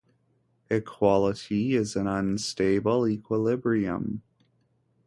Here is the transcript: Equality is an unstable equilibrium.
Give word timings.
Equality 0.71 1.75
is 1.75 1.95
an 1.95 2.07
unstable 2.07 3.07
equilibrium. 3.07 4.23